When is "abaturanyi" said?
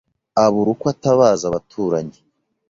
1.47-2.17